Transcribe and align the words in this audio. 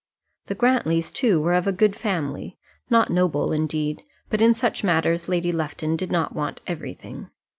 The 0.47 0.55
Grantlys, 0.55 1.11
too, 1.11 1.39
were 1.39 1.53
of 1.53 1.67
a 1.67 1.71
good 1.71 1.95
family, 1.95 2.57
not 2.89 3.11
noble, 3.11 3.51
indeed; 3.51 4.01
but 4.31 4.41
in 4.41 4.55
such 4.55 4.83
matters 4.83 5.29
Lady 5.29 5.51
Lufton 5.51 5.95
did 5.95 6.11
not 6.11 6.33
want 6.33 6.59
everything. 6.65 7.29